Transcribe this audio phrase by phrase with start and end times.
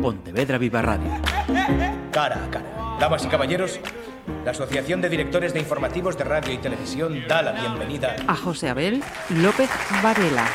[0.00, 1.10] Pontevedra Viva Radio.
[2.10, 2.96] Cara a cara.
[2.98, 3.80] Damas y caballeros,
[4.44, 8.70] la Asociación de Directores de Informativos de Radio y Televisión da la bienvenida a José
[8.70, 9.68] Abel López
[10.02, 10.46] Varela.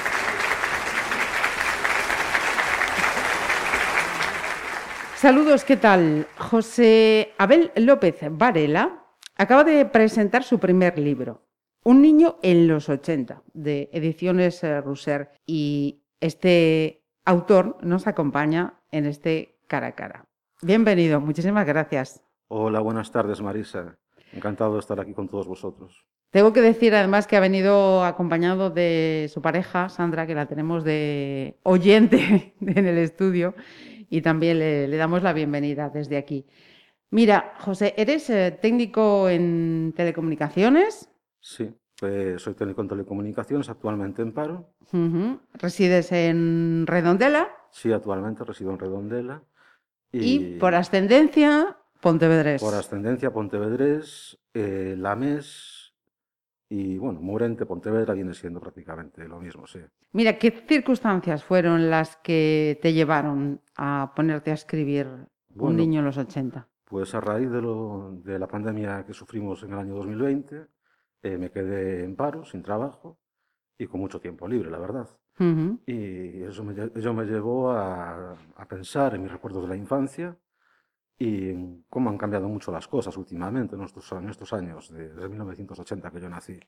[5.16, 6.28] Saludos, ¿qué tal?
[6.38, 9.06] José Abel López Varela
[9.36, 11.48] acaba de presentar su primer libro,
[11.84, 15.32] Un niño en los 80, de Ediciones eh, Russer.
[15.46, 20.26] Y este autor nos acompaña en este cara a cara.
[20.62, 22.22] Bienvenido, muchísimas gracias.
[22.48, 23.98] Hola, buenas tardes, Marisa.
[24.32, 26.06] Encantado de estar aquí con todos vosotros.
[26.32, 30.84] Tengo que decir además que ha venido acompañado de su pareja, Sandra, que la tenemos
[30.84, 33.54] de oyente en el estudio
[34.10, 36.46] y también le, damos la bienvenida desde aquí.
[37.12, 41.10] Mira, José, ¿eres eh, técnico en telecomunicaciones?
[41.40, 41.70] Sí,
[42.00, 44.74] pues soy técnico en telecomunicaciones, actualmente en paro.
[45.54, 47.50] ¿Resides en Redondela?
[47.76, 49.44] Sí, actualmente resido en Redondela.
[50.10, 52.62] Y, por ascendencia, Pontevedrés.
[52.62, 55.94] Por ascendencia, Pontevedrés, eh, Lames
[56.70, 59.80] y, bueno, Murente, Pontevedra viene siendo prácticamente lo mismo, sí.
[60.14, 65.08] Mira, ¿qué circunstancias fueron las que te llevaron a ponerte a escribir
[65.56, 66.66] Un niño en los 80?
[66.86, 70.66] Pues a raíz de, lo, de la pandemia que sufrimos en el año 2020,
[71.24, 73.20] eh, me quedé en paro, sin trabajo
[73.78, 75.10] y con mucho tiempo libre, la verdad.
[75.38, 76.15] Y
[76.56, 80.38] eso me, me llevó a, a, pensar en mis recuerdos de la infancia
[81.18, 85.28] y en cómo han cambiado mucho las cosas últimamente en estos, en estos años, desde
[85.28, 86.60] 1980 que yo nací.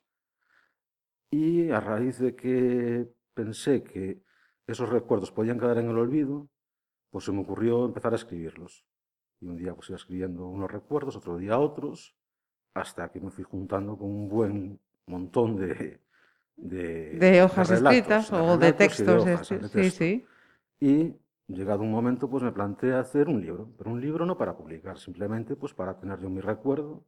[1.32, 4.24] Y a raíz de que pensé que
[4.66, 6.50] esos recuerdos podían quedar en el olvido,
[7.10, 8.86] pues se me ocurrió empezar a escribirlos.
[9.40, 12.16] Y un día pues iba escribiendo unos recuerdos, otro día otros,
[12.74, 16.02] hasta que me fui juntando con un buen montón de,
[16.58, 19.48] de, hojas escritas o de textos.
[19.72, 20.26] sí, sí.
[20.80, 21.16] Y
[21.48, 24.98] llegado un momento, pues me planteé hacer un libro, pero un libro no para publicar,
[24.98, 27.04] simplemente pues para tener yo mi recuerdo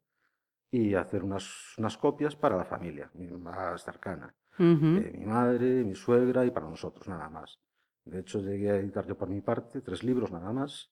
[0.72, 6.52] y hacer unas, unas copias para la familia más cercana, mi madre, mi suegra y
[6.52, 7.59] para nosotros, nada más.
[8.05, 10.92] De hecho, llegué a editar yo por mi parte tres libros nada más,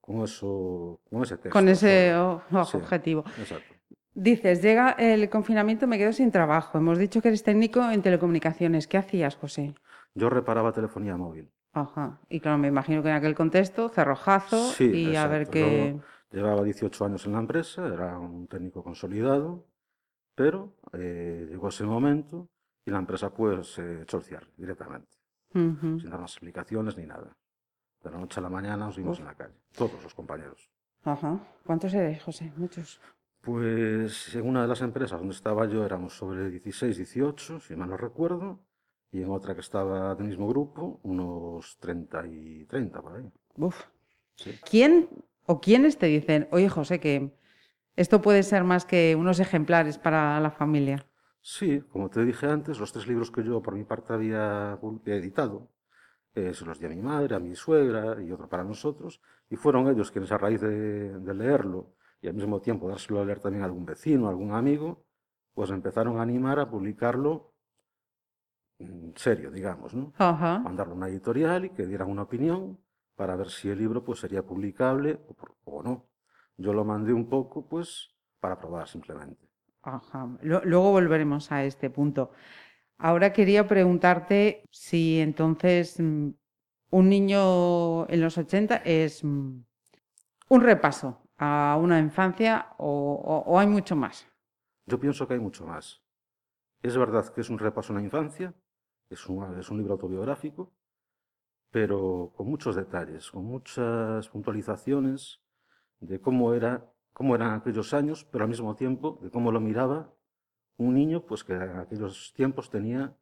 [0.00, 1.50] con, eso, con ese texto.
[1.50, 3.24] Con ese objetivo.
[3.38, 3.74] exacto.
[4.14, 6.78] Dices, llega el confinamiento, me quedo sin trabajo.
[6.78, 8.86] Hemos dicho que eres técnico en telecomunicaciones.
[8.86, 9.74] ¿Qué hacías, José?
[10.14, 11.50] Yo reparaba telefonía móvil.
[11.72, 12.20] Ajá.
[12.28, 15.98] Y claro, me imagino que en aquel contexto, cerrojazo y a ver qué...
[16.30, 19.66] llevaba 18 años en la empresa, era un técnico consolidado,
[20.36, 22.48] pero eh, llegó ese momento
[22.86, 25.16] y la empresa pues se echó el cierre directamente,
[25.52, 27.36] sin dar más explicaciones ni nada.
[28.04, 30.70] De la noche a la mañana nos vimos en la calle, todos los compañeros.
[31.02, 31.38] Ajá.
[31.66, 32.52] ¿Cuántos eres, José?
[32.56, 33.00] Muchos.
[33.44, 37.90] Pues en una de las empresas donde estaba yo éramos sobre 16, 18, si mal
[37.90, 38.60] no recuerdo,
[39.12, 43.30] y en otra que estaba del mismo grupo, unos 30 y 30 por ahí.
[43.56, 43.84] Uf.
[44.68, 45.10] ¿Quién
[45.44, 47.36] o quiénes te dicen, oye José, que
[47.96, 51.06] esto puede ser más que unos ejemplares para la familia?
[51.42, 55.68] Sí, como te dije antes, los tres libros que yo por mi parte había editado,
[56.34, 59.56] eh, se los di a mi madre, a mi suegra y otro para nosotros, y
[59.56, 63.38] fueron ellos quienes a raíz de, de leerlo y al mismo tiempo dárselo a leer
[63.38, 65.04] también a algún vecino, a algún amigo,
[65.52, 67.52] pues empezaron a animar a publicarlo
[68.78, 70.14] en serio, digamos, ¿no?
[70.18, 72.78] Mandarlo a una editorial y que dieran una opinión
[73.14, 75.20] para ver si el libro pues sería publicable
[75.66, 76.06] o, no.
[76.56, 78.08] Yo lo mandé un poco pues
[78.40, 79.46] para probar simplemente.
[79.82, 80.26] Ajá.
[80.40, 82.30] Luego volveremos a este punto.
[82.96, 86.30] Ahora quería preguntarte si entonces mm,
[86.90, 89.62] un niño en los 80 es mm,
[90.48, 94.26] un repaso a una infancia o, hay mucho más?
[94.86, 96.02] Yo pienso que hay mucho más.
[96.82, 98.54] Es verdad que es un repaso a una infancia,
[99.08, 100.72] es un, es un libro autobiográfico,
[101.70, 105.40] pero con muchos detalles, con muchas puntualizaciones
[106.00, 110.12] de cómo, era, cómo eran aquellos años, pero al mismo tiempo de cómo lo miraba
[110.76, 113.16] un niño pues que en aquellos tiempos tenía,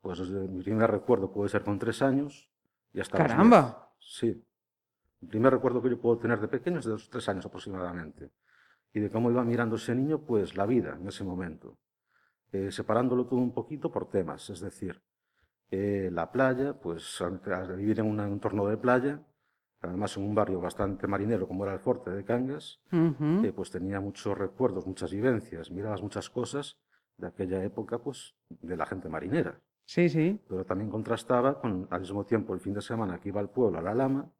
[0.00, 2.50] pues mi primer recuerdo puede ser con tres años
[2.92, 3.92] y hasta ¡Caramba!
[3.98, 4.42] sí,
[5.22, 8.30] el primer recuerdo que yo puedo tener de pequeño es de los tres años aproximadamente.
[8.92, 11.78] Y de cómo iba mirando ese niño, pues la vida en ese momento.
[12.52, 15.02] Eh, separándolo todo un poquito por temas, es decir,
[15.70, 17.40] eh, la playa, pues al,
[17.76, 19.20] vivir en un entorno de playa,
[19.80, 24.00] además en un barrio bastante marinero como era el Forte de Cangas, eh, pues tenía
[24.00, 26.78] muchos recuerdos, muchas vivencias, mirabas muchas cosas
[27.16, 29.60] de aquella época, pues de la gente marinera.
[29.84, 30.40] Sí, sí.
[30.48, 33.78] Pero también contrastaba con, al mismo tiempo, el fin de semana que iba al pueblo,
[33.78, 34.30] a la Lama,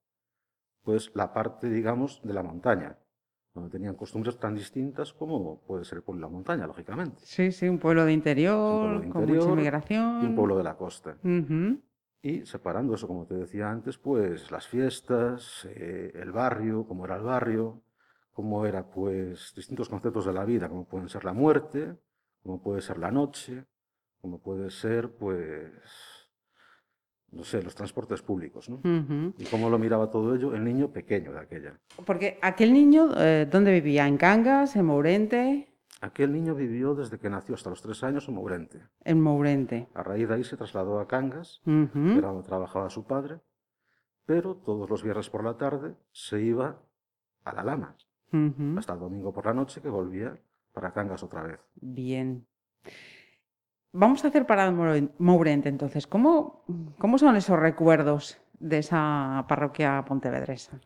[0.87, 2.97] pues la parte, digamos, de la montaña,
[3.53, 7.23] donde tenían costumbres tan distintas como puede ser el pueblo de la montaña, lógicamente.
[7.25, 10.23] Sí, sí, un pueblo de interior, con mucha inmigración.
[10.23, 11.17] Y un pueblo de la costa.
[12.23, 17.17] y separando eso, como te decía antes, pues las fiestas, eh, el barrio, cómo era
[17.17, 17.83] el barrio,
[18.33, 21.97] cómo era pues distintos conceptos de la vida, como pueden ser la muerte,
[22.45, 23.65] como puede ser la noche,
[24.21, 25.73] como puede ser pues
[27.33, 28.81] no sé, los transportes públicos, ¿no?
[29.39, 31.79] Y cómo lo miraba todo ello el niño pequeño de aquella.
[32.05, 34.07] Porque aquel niño, eh, ¿dónde vivía?
[34.07, 35.73] ¿En Cangas, en Mourente?
[36.01, 38.81] Aquel niño vivió desde que nació hasta los tres años en Mourente.
[39.03, 39.89] En Mourente.
[39.95, 43.41] A raíz de ahí se trasladó a Cangas, que era donde trabajaba su padre,
[44.27, 46.83] pero todos los viernes por la tarde se iba
[47.45, 47.97] a La Lama,
[48.77, 50.39] hasta el domingo por la noche que volvía
[50.73, 51.61] para Cangas otra vez.
[51.77, 52.47] Bien.
[53.99, 54.71] Vamos a hacer para
[55.19, 56.07] Mourente entonces.
[56.07, 56.65] ¿Cómo,
[56.99, 60.79] ¿Cómo son esos recuerdos de esa parroquia pontevedresa?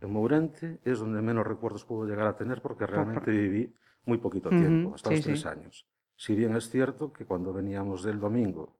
[0.00, 3.74] En Mourente es donde menos recuerdos puedo llegar a tener porque realmente viví
[4.06, 5.86] muy poquito tiempo, hasta los tres años.
[6.16, 8.74] Si bien es cierto que cuando veníamos del domingo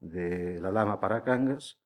[0.00, 1.78] de La Lama para Cangas,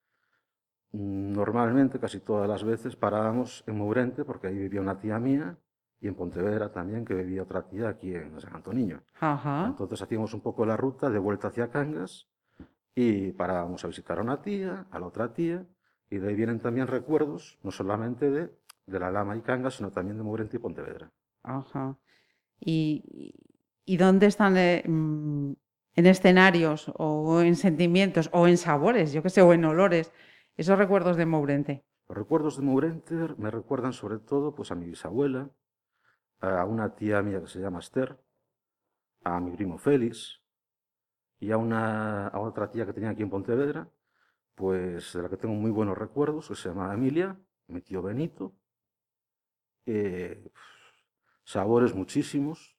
[0.90, 5.56] normalmente, casi todas las veces, parábamos en Mourente porque ahí vivía una tía mía
[6.00, 9.02] y en Pontevedra también, que vivía otra tía aquí en San Antoniño.
[9.66, 12.28] Entonces hacíamos un poco la ruta de vuelta hacia Cangas
[12.94, 15.66] y parábamos a visitar a una tía, a la otra tía,
[16.10, 18.50] y de ahí vienen también recuerdos, no solamente de,
[18.86, 21.10] de La Lama y Cangas, sino también de Mourente y Pontevedra.
[21.42, 21.96] Ajá.
[22.60, 23.34] ¿Y,
[23.84, 25.52] y dónde están eh, mm,
[25.94, 30.12] en escenarios o en sentimientos o en sabores, yo qué sé, o en olores,
[30.56, 31.84] esos recuerdos de Mourente?
[32.08, 35.50] Los recuerdos de Mourente me recuerdan sobre todo pues, a mi bisabuela,
[36.40, 38.18] a una tía mía que se llama Esther,
[39.24, 40.40] a mi primo Félix
[41.40, 43.88] y a, una, a otra tía que tenía aquí en Pontevedra,
[44.54, 47.38] pues de la que tengo muy buenos recuerdos, que se llama Emilia,
[47.68, 48.54] mi tío Benito.
[49.86, 50.50] Eh,
[51.44, 52.76] sabores muchísimos,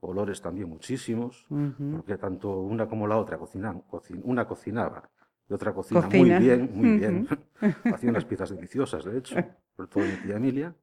[0.00, 1.46] olores también muchísimos,
[1.92, 3.84] porque tanto una como la otra cocinan,
[4.24, 5.08] una cocinaba
[5.48, 7.28] y otra cocina, muy bien, muy bien.
[7.94, 9.36] Hacía unas piezas deliciosas, de hecho,
[9.76, 10.74] sobre todo mi tía Emilia.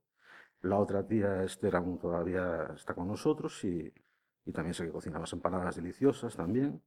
[0.61, 3.93] La otra tía Esther aún todavía está con nosotros y,
[4.45, 6.81] y también sé que cocina las empanadas deliciosas también.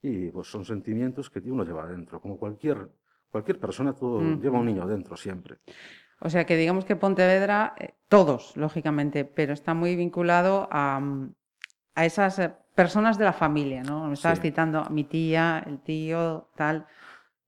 [0.00, 2.88] Y pues son sentimientos que uno lleva adentro, como cualquier,
[3.30, 5.58] cualquier persona, todo lleva un niño adentro siempre.
[6.20, 11.02] O sea que digamos que Pontevedra, eh, todos, lógicamente, pero está muy vinculado a,
[11.94, 14.06] a esas eh, personas de la familia, ¿no?
[14.06, 16.86] Me estabas citando a mi tía, el tío, tal.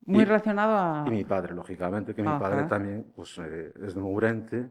[0.05, 1.05] Muy relacionado a...
[1.06, 4.70] Y mi padre, lógicamente, que mi padre también pues, eh, es de Mourente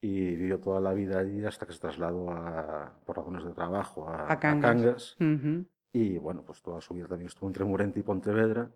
[0.00, 4.08] y vivió toda la vida allí hasta que se trasladó a, por razones de trabajo
[4.08, 5.16] a, Cangas.
[5.92, 8.70] Y bueno, pues toda su vida también estuvo entre Mourente y Pontevedra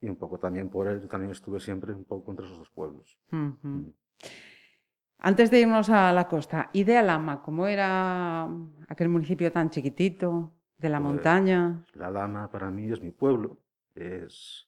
[0.00, 2.70] y un poco también por él, yo también estuve siempre un poco entre esos dos
[2.70, 3.18] pueblos.
[3.30, 3.88] Mm.
[5.18, 7.42] Antes de irnos a la costa, ¿y de Alama?
[7.42, 8.48] ¿Cómo era
[8.88, 11.84] aquel municipio tan chiquitito, de la pues, montaña?
[11.92, 13.58] La Lama para mí es mi pueblo,
[13.94, 14.66] es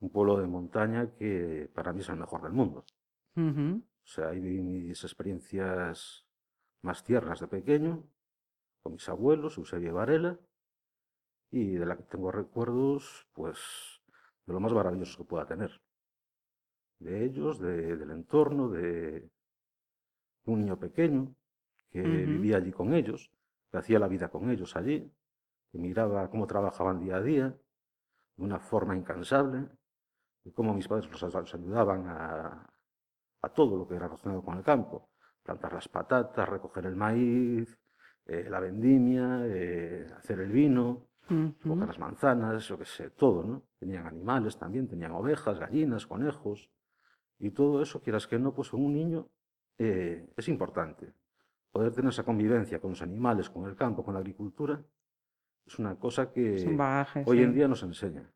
[0.00, 2.84] un pueblo de montaña que para mí es el mejor del mundo.
[4.04, 6.26] O sea, ahí viví mis experiencias
[6.82, 8.04] más tiernas de pequeño,
[8.82, 10.38] con mis abuelos, Eusebio Varela,
[11.50, 14.02] y de la que tengo recuerdos, pues
[14.46, 15.80] de lo más maravilloso que pueda tener.
[16.98, 19.30] De ellos, del entorno, de
[20.46, 21.34] un niño pequeño
[21.90, 23.30] que vivía allí con ellos,
[23.70, 25.12] que hacía la vida con ellos allí,
[25.70, 27.48] que miraba cómo trabajaban día a día,
[28.36, 29.68] de una forma incansable,
[30.44, 32.71] y cómo mis padres los, ayudaban a,
[33.48, 35.10] todo lo que era relacionado con el campo,
[35.42, 37.76] plantar las patatas, recoger el maíz,
[38.26, 43.62] eh, la vendimia, eh, hacer el vino, uh las manzanas, yo qué sé, todo, ¿no?
[43.78, 46.70] Tenían animales también, tenían ovejas, gallinas, conejos,
[47.38, 49.28] y todo eso, quieras que no, pues un niño
[49.78, 51.12] eh, es importante.
[51.70, 54.80] Poder tener esa convivencia con los animales, con el campo, con la agricultura,
[55.66, 56.58] es una cosa que
[57.26, 58.30] hoy en día nos enseña.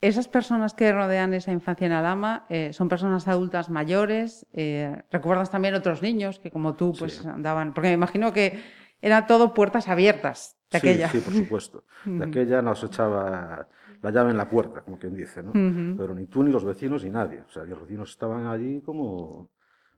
[0.00, 4.46] Esas personas que rodean esa infancia en Alama eh, son personas adultas mayores.
[4.52, 7.74] Eh, ¿Recuerdas también otros niños que como tú pues andaban?
[7.74, 8.62] Porque me imagino que
[9.02, 11.08] era todo puertas abiertas de aquella.
[11.08, 11.84] Sí, por supuesto.
[12.04, 13.66] De aquella nos echaba
[14.00, 15.52] la llave en la puerta, como quien dice, ¿no?
[15.52, 17.40] Pero ni tú, ni los vecinos, ni nadie.
[17.40, 19.50] O sea, los vecinos estaban allí como...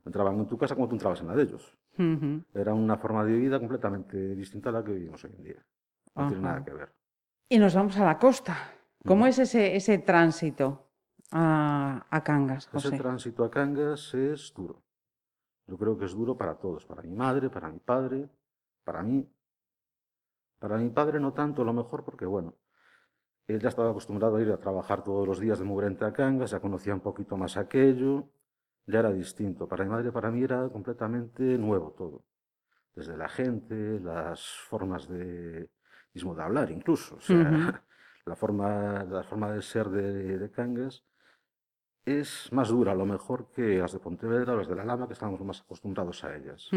[0.03, 1.77] Entraban en tu casa como tú entrabas en la de ellos.
[2.55, 5.65] Era una forma de vida completamente distinta a la que vivimos hoy en día.
[6.15, 6.89] No tiene nada que ver.
[7.47, 8.57] Y nos vamos a la costa.
[9.05, 10.87] ¿Cómo es ese, ese tránsito
[11.31, 12.89] a, a Cangas, José?
[12.89, 14.83] Ese tránsito a Cangas es duro.
[15.67, 18.29] Yo creo que es duro para todos, para mi madre, para mi padre,
[18.83, 19.27] para mí.
[20.59, 22.55] Para mi padre no tanto, a lo mejor porque, bueno,
[23.47, 26.51] él ya estaba acostumbrado a ir a trabajar todos los días de Mugrente a Cangas,
[26.51, 28.29] ya conocía un poquito más aquello,
[28.85, 29.67] ya era distinto.
[29.67, 32.23] Para mi madre, para mí era completamente nuevo todo.
[32.93, 35.69] Desde la gente, las formas de,
[36.13, 37.15] mismo de hablar incluso.
[37.15, 37.83] O sea,
[38.31, 41.03] la forma, la forma de ser de, de Cangas
[42.05, 45.05] es más dura a lo mejor que las de Pontevedra o las de la Lama,
[45.05, 46.69] que estábamos más acostumbrados a ellas.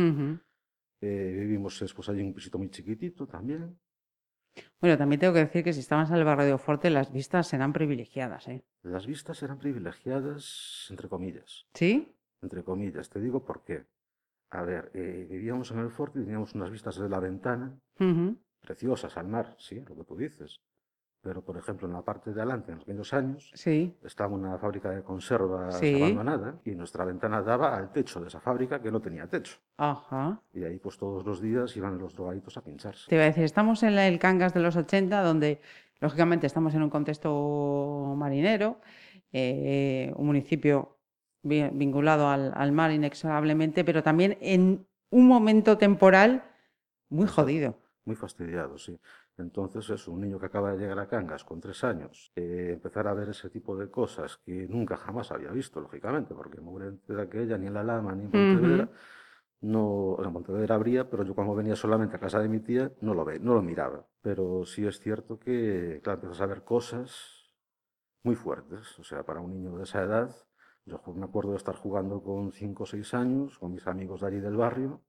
[1.00, 3.78] Eh, vivimos después allí en un pisito muy chiquitito también.
[4.80, 7.52] Bueno, también tengo que decir que si estabas en el barrio de Oforte, las vistas
[7.54, 8.64] eran privilegiadas, ¿eh?
[8.82, 11.66] Las vistas eran privilegiadas, entre comillas.
[11.72, 12.16] ¿Sí?
[12.42, 13.08] Entre comillas.
[13.10, 13.86] Te digo por qué.
[14.50, 17.78] A ver, eh, vivíamos en el Forte y teníamos unas vistas desde la ventana,
[18.60, 20.60] preciosas al mar, sí, lo que tú dices.
[21.24, 23.96] Pero, por ejemplo, en la parte de adelante, en aquellos años, sí.
[24.04, 28.82] estaba una fábrica de conservas abandonada y nuestra ventana daba al techo de esa fábrica
[28.82, 29.56] que no tenía techo.
[29.78, 30.38] Ajá.
[30.52, 33.08] Y ahí, pues todos los días iban los drogaditos a pincharse.
[33.08, 35.62] Te iba a decir, estamos en el Cangas de los 80, donde,
[35.98, 38.78] lógicamente, estamos en un contexto marinero,
[39.32, 40.98] eh, un municipio
[41.42, 46.44] vinculado al, al mar inexorablemente, pero también en un momento temporal
[47.08, 47.78] muy jodido.
[48.04, 48.98] Muy fastidiado, sí.
[49.36, 53.08] Entonces, es un niño que acaba de llegar a Cangas con tres años, eh, empezar
[53.08, 57.58] a ver ese tipo de cosas que nunca jamás había visto, lógicamente, porque en aquella,
[57.58, 58.88] ni en La Lama, ni en Pontevedra,
[59.60, 63.14] no, en Pontevedra habría, pero yo cuando venía solamente a casa de mi tía no
[63.14, 64.06] lo, ve, no lo miraba.
[64.22, 67.50] Pero sí es cierto que, claro, empiezas a ver cosas
[68.22, 68.98] muy fuertes.
[68.98, 70.30] O sea, para un niño de esa edad,
[70.84, 74.26] yo me acuerdo de estar jugando con cinco o seis años con mis amigos de
[74.28, 75.02] allí del barrio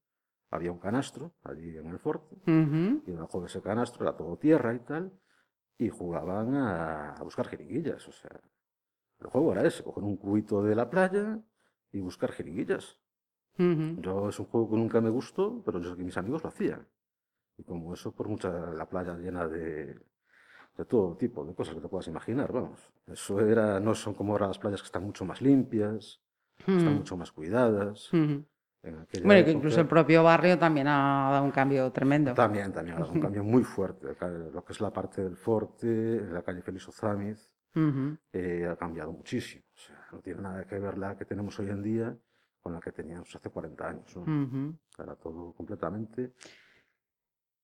[0.55, 4.73] había un canastro allí en el forte, y debajo de ese canastro era todo tierra
[4.73, 5.11] y tal,
[5.77, 8.07] y jugaban a, buscar jeringuillas.
[8.07, 8.31] O sea,
[9.19, 11.39] el juego era ese, coger un cubito de la playa
[11.91, 12.97] y buscar jeringuillas.
[13.57, 16.49] Yo es un juego que nunca me gustó, pero yo sé que mis amigos lo
[16.49, 16.87] hacían.
[17.57, 19.97] Y como eso, por mucha la playa llena de,
[20.77, 22.79] de todo tipo de cosas que te puedas imaginar, vamos.
[23.07, 26.21] Eso era, no son como ahora las playas que están mucho más limpias,
[26.59, 28.09] están mucho más cuidadas.
[29.23, 32.33] Bueno, que incluso el propio barrio también ha dado un cambio tremendo.
[32.33, 34.07] También, también ha dado un cambio muy fuerte.
[34.53, 37.51] Lo que es la parte del Forte, la calle Félix Ozamiz,
[38.33, 39.63] eh, ha cambiado muchísimo.
[39.73, 42.15] O sea, no tiene nada que ver la que tenemos hoy en día
[42.61, 44.15] con la que teníamos hace 40 años.
[44.97, 46.33] Era todo completamente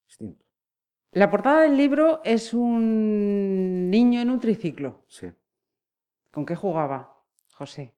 [0.05, 0.45] distinto.
[1.13, 5.03] La portada del libro es un niño en un triciclo.
[5.07, 5.27] Sí.
[6.31, 7.17] ¿Con qué jugaba,
[7.53, 7.93] José?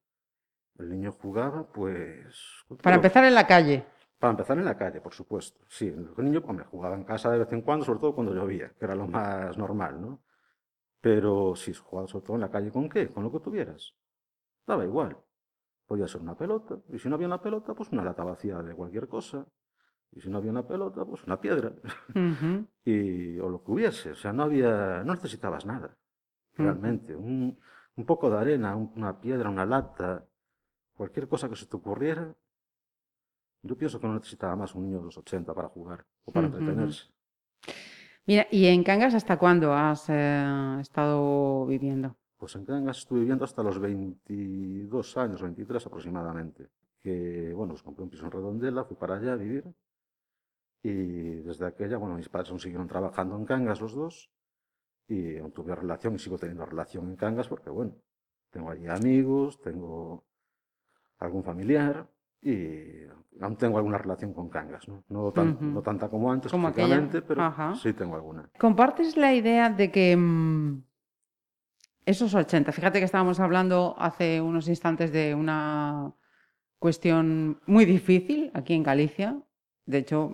[0.80, 2.66] El niño jugaba, pues...
[2.82, 3.86] Para empezar en la calle.
[4.20, 5.64] Para empezar en la calle, por supuesto.
[5.68, 8.72] Sí, el niño hombre, jugaba en casa de vez en cuando, sobre todo cuando llovía,
[8.80, 10.24] que era lo más normal, ¿no?
[11.02, 13.10] Pero sí, jugaba sobre todo en la calle, ¿con qué?
[13.10, 13.94] Con lo que tuvieras.
[14.66, 15.18] Daba igual.
[15.86, 18.74] Podía ser una pelota, y si no había una pelota, pues una lata vacía de
[18.74, 19.46] cualquier cosa.
[20.14, 21.74] Y si no había una pelota, pues una piedra.
[22.86, 24.12] y, o lo que hubiese.
[24.12, 25.98] O sea, no había, no necesitabas nada.
[26.56, 27.16] Realmente.
[27.16, 27.60] un,
[27.96, 30.26] un, poco de arena, una piedra, una lata,
[30.96, 32.34] cualquier cosa que se te ocurriera,
[33.64, 36.48] yo pienso que no necesitaba más un niño de los 80 para jugar o para
[36.48, 37.06] entretenerse.
[38.26, 42.16] Mira, ¿y en Cangas hasta cuándo has eh, estado viviendo?
[42.38, 46.70] Pues en Cangas estuve viviendo hasta los 22 años, 23 aproximadamente.
[47.02, 49.66] Que, bueno, pues compré un piso en Redondela, fui para allá a vivir.
[50.82, 54.30] Y desde aquella, bueno, mis padres aún siguieron trabajando en Cangas los dos.
[55.08, 57.96] Y tuve relación y sigo teniendo relación en Cangas porque, bueno,
[58.52, 60.24] tengo allí amigos, tengo
[61.24, 62.08] algún familiar
[62.42, 63.06] y
[63.42, 65.04] aún tengo alguna relación con Cangas, ¿no?
[65.10, 65.32] No,
[65.82, 68.50] tanta como antes, como pero sí tengo alguna.
[68.60, 70.84] ¿Compartes la idea de que mm,
[72.06, 76.14] esos 80, fíjate que estábamos hablando hace unos instantes de una
[76.80, 79.42] cuestión muy difícil aquí en Galicia,
[79.86, 80.32] de hecho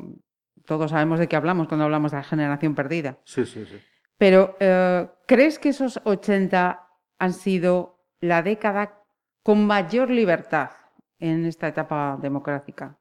[0.65, 3.19] todos sabemos de qué hablamos cuando hablamos de la generación perdida.
[3.23, 3.77] Sí, sí, sí.
[4.17, 6.87] Pero eh, ¿crees que esos 80
[7.19, 8.98] han sido la década
[9.43, 10.71] con mayor libertad
[11.17, 12.97] en esta etapa democrática?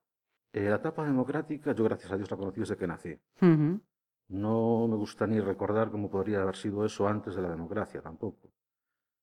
[0.52, 3.18] Eh, la etapa democrática, yo gracias a Dios la conocí desde que nací.
[4.28, 8.52] No me gusta ni recordar cómo podría haber sido eso antes de la democracia tampoco.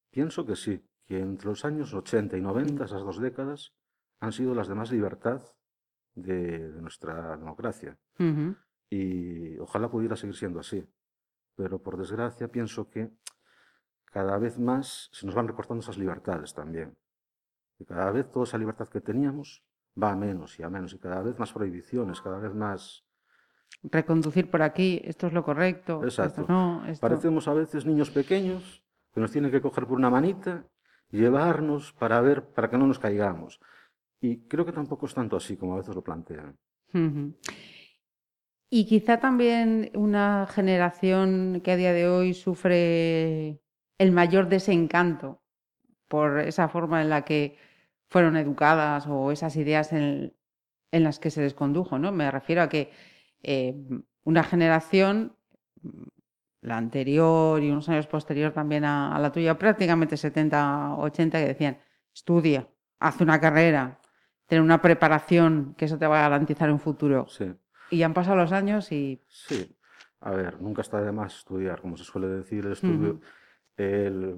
[0.09, 3.73] Pienso que sí, que entre los años 80 y 90, esas dos décadas,
[4.19, 5.41] han sido las de más libertad
[6.15, 7.97] de, nuestra democracia.
[8.89, 10.87] Y ojalá pudiera seguir siendo así.
[11.55, 13.11] Pero por desgracia pienso que
[14.05, 16.97] cada vez más se nos van recortando esas libertades también.
[17.79, 19.63] Y cada vez toda esa libertad que teníamos
[20.01, 23.05] va a menos y a menos, y cada vez más prohibiciones, cada vez más...
[23.83, 26.03] Reconducir por aquí, esto es lo correcto.
[26.03, 26.45] Exacto.
[26.99, 30.65] Parecemos a veces niños pequeños que nos tienen que coger por una manita
[31.11, 33.59] y llevarnos para ver, para que no nos caigamos.
[34.19, 36.57] Y creo que tampoco es tanto así como a veces lo plantean.
[38.69, 43.61] Y quizá también una generación que a día de hoy sufre
[43.97, 45.41] el mayor desencanto
[46.15, 47.57] por esa forma en la que
[48.07, 50.33] fueron educadas o esas ideas en,
[50.91, 52.13] las que se les condujo, ¿no?
[52.13, 52.89] Me refiero a que
[53.43, 53.75] eh,
[54.23, 55.35] una generación
[56.61, 61.77] la anterior y unos años posterior también a, la tuya, prácticamente 70, 80, que decían,
[62.13, 62.69] estudia,
[62.99, 63.99] haz una carrera,
[64.47, 67.27] ten una preparación, que eso te va a garantizar un futuro.
[67.27, 67.53] Sí.
[67.91, 69.21] Y han pasado los años y...
[69.27, 69.77] Sí,
[70.21, 73.19] a ver, nunca está de más estudiar, como se suele decir, el estudio,
[73.75, 74.35] el,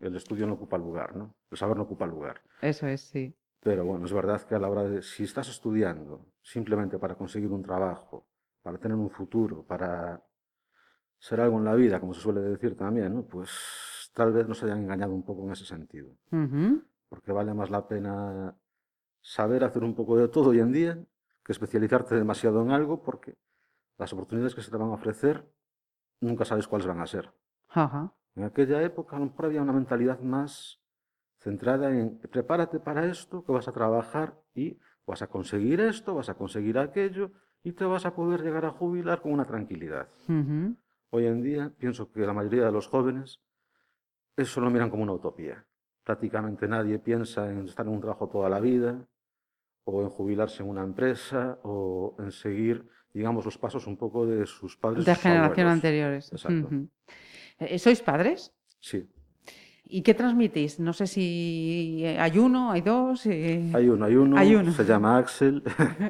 [0.00, 1.34] el, estudio no ocupa lugar, ¿no?
[1.50, 2.40] El saber no ocupa lugar.
[2.60, 3.34] Eso es, sí.
[3.60, 7.50] Pero bueno, es verdad que a la hora de, si estás estudiando simplemente para conseguir
[7.50, 8.26] un trabajo,
[8.62, 10.22] para tener un futuro, para
[11.18, 13.22] ser algo en la vida, como se suele decir también, ¿no?
[13.24, 16.10] pues tal vez nos hayan engañado un poco en ese sentido.
[17.08, 18.56] Porque vale más la pena
[19.20, 20.98] saber hacer un poco de todo hoy en día
[21.44, 23.36] que especializarte demasiado en algo porque
[23.96, 25.50] las oportunidades que se te van a ofrecer
[26.20, 27.32] nunca sabes cuáles van a ser.
[28.38, 30.80] En aquella época a lo mejor había una mentalidad más
[31.40, 36.28] centrada en prepárate para esto, que vas a trabajar y vas a conseguir esto, vas
[36.28, 37.32] a conseguir aquello
[37.64, 40.08] y te vas a poder llegar a jubilar con una tranquilidad.
[41.10, 43.40] Hoy en día pienso que la mayoría de los jóvenes
[44.36, 45.66] eso lo miran como una utopía.
[46.04, 49.04] Prácticamente nadie piensa en estar en un trabajo toda la vida
[49.82, 54.46] o en jubilarse en una empresa o en seguir, digamos, los pasos un poco de
[54.46, 55.04] sus padres.
[55.04, 56.30] De generación anteriores.
[56.30, 56.70] Exacto.
[57.78, 58.52] ¿Sois padres?
[58.80, 59.08] Sí.
[59.90, 60.78] ¿Y qué transmitís?
[60.78, 63.24] No sé si hay uno, hay dos.
[63.24, 64.72] Hay uno, hay uno, hay uno.
[64.72, 65.62] Se llama Axel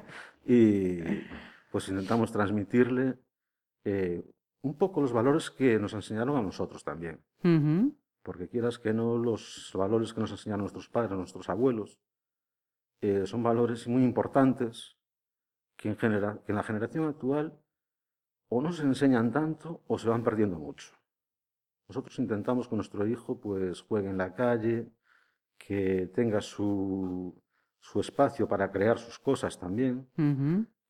[0.46, 0.98] y
[1.70, 3.18] pues intentamos transmitirle
[3.84, 4.24] eh,
[4.62, 7.20] un poco los valores que nos enseñaron a nosotros también.
[8.22, 12.00] Porque quieras que no, los valores que nos enseñaron nuestros padres, nuestros abuelos,
[13.00, 14.96] eh, son valores muy importantes
[15.76, 17.56] que en, que en la generación actual
[18.48, 20.97] o no se enseñan tanto o se van perdiendo mucho.
[21.88, 24.88] Nosotros intentamos que nuestro hijo pues juegue en la calle,
[25.56, 27.34] que tenga su,
[27.80, 30.06] su espacio para crear sus cosas también,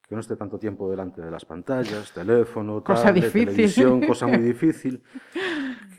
[0.09, 5.03] que no esté tanto tiempo delante de las pantallas, teléfono, cosa televisión, cosa muy difícil,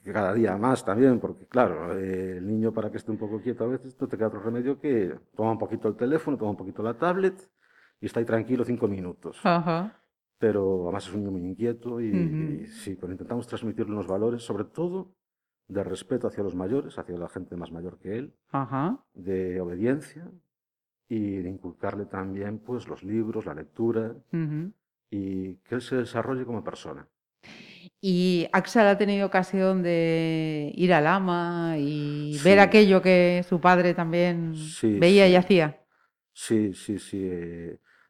[0.04, 3.42] que cada día más también, porque claro, eh, el niño para que esté un poco
[3.42, 6.52] quieto a veces no te queda otro remedio que toma un poquito el teléfono, toma
[6.52, 7.50] un poquito la tablet
[8.02, 9.40] y está ahí tranquilo cinco minutos.
[10.40, 14.64] Pero además es un niño muy inquieto y, sí, pero intentamos transmitirle unos valores, sobre
[14.64, 15.14] todo
[15.68, 18.34] de respeto hacia los mayores, hacia la gente más mayor que él,
[19.14, 20.32] de obediencia,
[21.10, 24.16] y de inculcarle también pues, los libros, la lectura
[25.10, 27.08] y que él se desarrolle como persona.
[28.00, 33.94] Y Axel ha tenido ocasión de ir al ama y ver aquello que su padre
[33.94, 34.54] también
[35.00, 35.84] veía y hacía.
[36.32, 37.30] Sí, sí, sí.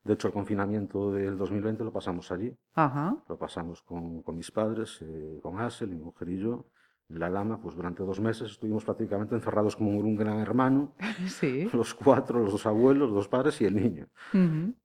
[0.03, 2.55] De hecho, el confinamiento del 2020 lo pasamos allí.
[3.27, 6.65] Lo pasamos con, con mis padres, eh, con Axel, mi mujer y yo
[7.09, 10.93] la lama, pues durante dos meses estuvimos prácticamente encerrados como un gran hermano,
[11.27, 11.67] sí.
[11.73, 14.07] los cuatro, los dos abuelos, los dos padres y el niño.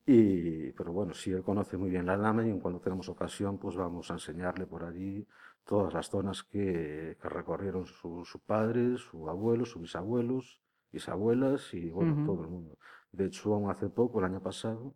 [0.06, 3.76] y, pero bueno, sí, él conoce muy bien la lama y cuando tenemos ocasión, pues
[3.76, 5.26] vamos a enseñarle por allí
[5.64, 11.90] todas las zonas que, que recorrieron su, su, padre, su abuelo, sus bisabuelos, bisabuelas y
[11.90, 12.78] bueno, todo el mundo.
[13.12, 14.94] De hecho, aún hace poco, el año pasado,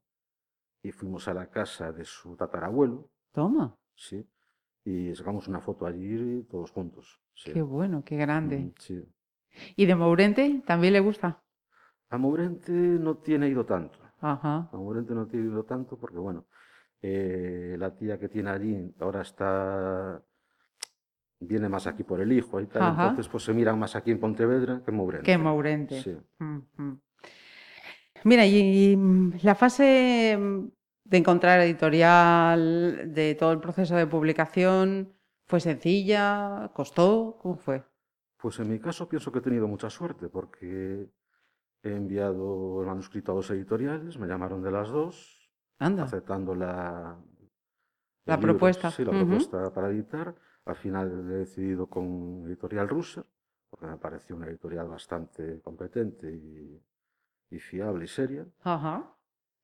[0.82, 3.10] y fuimos a la casa de su tatarabuelo.
[3.32, 3.76] Toma.
[3.94, 4.26] Sí
[4.88, 7.20] y sacamos una foto allí todos juntos.
[7.44, 8.58] Qué bueno, qué grande.
[8.58, 9.04] Mm, sí.
[9.76, 11.42] ¿Y de Mourente también le gusta?
[12.08, 13.98] A Mourente no tiene ido tanto.
[14.20, 14.68] Ajá.
[14.72, 16.46] A Mourente no tiene ido tanto porque, bueno,
[17.02, 20.22] eh, la tía que tiene allí ahora está
[21.40, 24.18] viene más aquí por el hijo y tal, entonces pues se miran más aquí en
[24.18, 25.24] Pontevedra que en Mourente.
[25.24, 26.02] Que en Mourente.
[26.02, 26.16] Sí.
[28.24, 28.96] Mira, y
[29.42, 30.38] la fase
[31.04, 35.12] de encontrar editorial, de todo el proceso de publicación,
[35.46, 36.70] ¿fue sencilla?
[36.74, 37.38] ¿Costó?
[37.40, 37.84] ¿Cómo fue?
[38.36, 41.10] Pues en mi caso pienso que he tenido mucha suerte porque
[41.82, 46.04] he enviado el manuscrito a dos editoriales, me llamaron de las dos, Anda.
[46.04, 47.18] aceptando la,
[48.26, 48.90] la propuesta.
[48.90, 50.34] Sí, la propuesta para editar.
[50.66, 53.24] Al final he decidido con Editorial Russer,
[53.70, 56.67] porque me pareció una editorial bastante competente y,
[57.50, 58.46] y fiable y seria.
[58.62, 59.14] Ajá.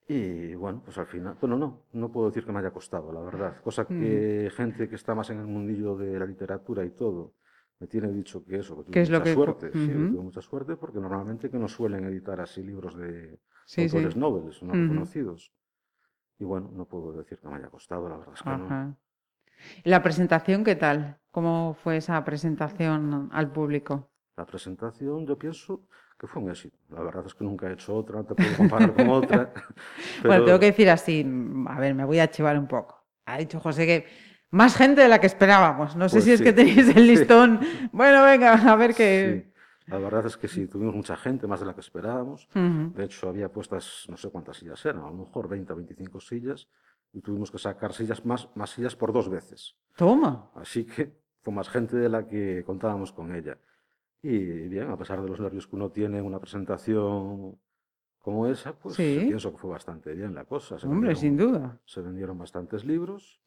[0.07, 3.21] Y bueno, pues al final, bueno, no, no puedo decir que me haya costado, la
[3.21, 3.61] verdad.
[3.63, 4.55] Cosa que mm.
[4.55, 7.35] gente que está más en el mundillo de la literatura y todo,
[7.81, 9.73] me tiene dicho que eso, que tuve mucha suerte.
[9.73, 13.39] Sí, tuve mucha suerte porque normalmente que no suelen editar así libros de
[13.79, 15.53] autores nobles, no reconocidos.
[16.39, 18.97] Y bueno, no puedo decir que me haya costado, la verdad es que no.
[19.85, 21.19] ¿La presentación qué tal?
[21.31, 24.11] ¿Cómo fue esa presentación al público?
[24.37, 25.87] La presentación, yo pienso,
[26.25, 26.77] que fue un éxito.
[26.91, 29.53] La verdad es que nunca he hecho otra, no te puedo comparar con otra.
[30.23, 31.27] Bueno, tengo que decir así,
[31.67, 33.05] a ver, me voy a chivar un poco.
[33.27, 34.07] Ha dicho José que
[34.51, 35.97] más gente de la que esperábamos.
[35.97, 37.61] No sé pues si es que tenéis el listón.
[37.93, 39.53] Bueno, venga, a ver qué.
[39.87, 42.49] La verdad es que sí, tuvimos mucha gente, más de la que esperábamos.
[42.55, 46.21] De hecho, había puestas, no sé cuántas sillas eran, a lo mejor 20 o 25
[46.21, 46.69] sillas,
[47.13, 49.77] y tuvimos que sacar sillas más, más sillas por dos veces.
[49.97, 50.51] Toma.
[50.55, 53.59] Así que fue más gente de la que contábamos con ella.
[54.27, 57.59] Y bien, a pesar de los nervios que uno tiene en una presentación
[58.19, 60.79] como esa, pues pienso que fue bastante bien la cosa.
[60.93, 61.79] Hombre, sin duda.
[61.85, 63.39] Se vendieron bastantes libros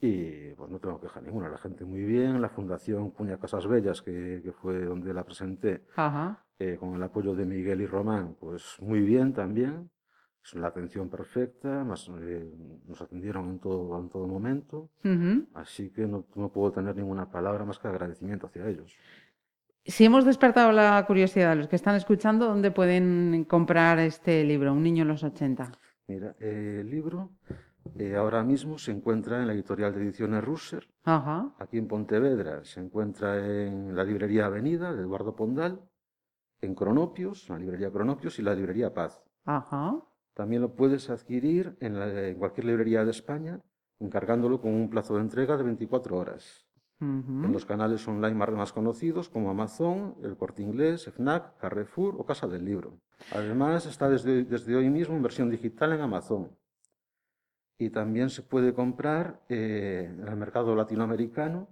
[0.00, 1.48] y pues no tengo queja ninguna.
[1.48, 5.82] La gente muy bien, la Fundación Cuña Casas Bellas, que, que fue donde la presenté,
[6.60, 9.90] eh, con el apoyo de Miguel y Román, pues muy bien también.
[10.44, 12.48] Es la atención perfecta, más, eh,
[12.86, 14.90] nos atendieron en todo, en todo momento,
[15.54, 18.96] así que no, no puedo tener ninguna palabra más que agradecimiento hacia ellos.
[19.88, 24.72] Si hemos despertado la curiosidad de los que están escuchando, ¿dónde pueden comprar este libro,
[24.72, 25.70] Un niño en los 80?
[26.08, 27.30] Mira, el libro
[27.96, 32.80] eh, ahora mismo se encuentra en la editorial de ediciones Russer, aquí en Pontevedra, se
[32.80, 35.80] encuentra en la librería Avenida de Eduardo Pondal,
[36.60, 39.22] en Cronopios, la librería Cronopios y la librería Paz.
[40.34, 43.60] También lo puedes adquirir en, en cualquier librería de España,
[44.00, 46.65] encargándolo con un plazo de entrega de 24 horas
[47.00, 52.46] en los canales online más, conocidos como Amazon, El Corte Inglés, FNAC, Carrefour o Casa
[52.46, 52.98] del Libro.
[53.32, 56.50] Además, está desde, desde hoy mismo en versión digital en Amazon.
[57.78, 61.68] Y también se puede comprar eh, en el mercado latinoamericano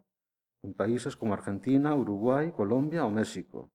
[0.62, 3.70] en países como Argentina, Uruguay, Colombia o México.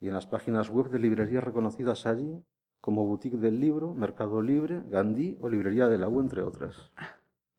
[0.00, 2.44] Y en las páginas web de librerías reconocidas allí
[2.80, 6.92] como Boutique del Libro, Mercado Libre, Gandhi o Librería de la U, entre otras.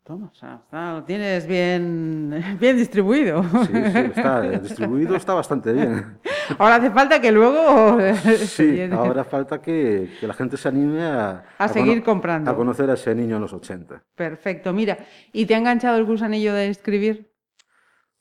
[0.03, 0.61] Toma, o sea,
[0.95, 3.41] lo tienes bien, bien distribuido.
[3.41, 6.19] Sí, sí, está distribuido, está bastante bien.
[6.59, 7.97] Ahora hace falta que luego...
[8.37, 11.45] Sí, ahora falta que, que la gente se anime a...
[11.57, 12.51] A, seguir comprando.
[12.51, 14.03] A conocer a ese niño en los 80.
[14.13, 14.97] Perfecto, mira,
[15.31, 17.33] ¿y te ha enganchado el gusanillo de escribir?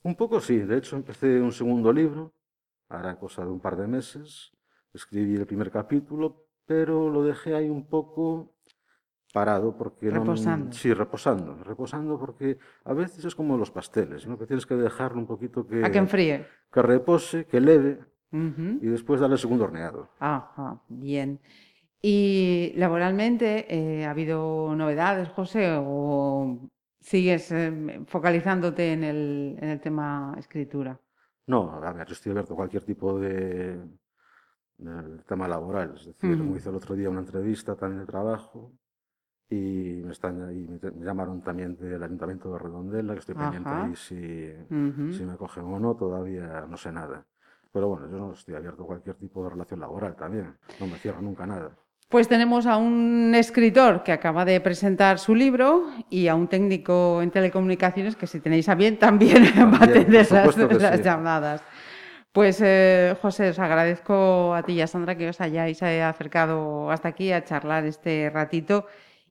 [0.05, 2.33] Un poco sí, de hecho empecé un segundo libro,
[2.89, 4.53] ahora cosa de un par de meses,
[4.95, 8.55] escribí el primer capítulo, pero lo dejé ahí un poco
[9.33, 10.73] parado porque reposando.
[10.73, 14.39] sí, reposando, reposando porque a veces es como los pasteles, ¿no?
[14.39, 17.99] que tienes que dejarlo un poquito que a que enfríe, que repose, que leve
[18.31, 20.09] y después darle el segundo horneado.
[20.19, 21.39] Ajá, bien.
[22.01, 26.59] Y laboralmente eh, ha habido novedades, José, o
[26.99, 30.99] sigues eh, focalizándote en el, en el tema escritura.
[31.47, 33.79] No, a ver, yo estoy abierto a cualquier tipo de,
[35.27, 38.73] tema laboral, es decir, como hice el otro día una entrevista también de trabajo
[39.53, 44.51] y me, están, me llamaron también del Ayuntamiento de Redondela, que estoy pendiente ahí si,
[45.15, 47.23] si me cogen o no, todavía no sé nada.
[47.71, 50.97] Pero bueno, yo no estoy abierto a cualquier tipo de relación laboral también, no me
[50.97, 51.71] cierro nunca nada.
[52.09, 57.21] Pues tenemos a un escritor que acaba de presentar su libro y a un técnico
[57.21, 61.63] en telecomunicaciones que si tenéis a bien también, va a atender las, llamadas.
[62.33, 66.91] Pues eh, José, os agradezco a ti y a Sandra que os hayáis eh, acercado
[66.91, 68.87] hasta aquí a charlar este ratito